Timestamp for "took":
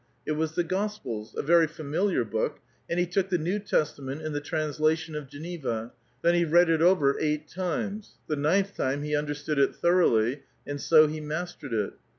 3.05-3.29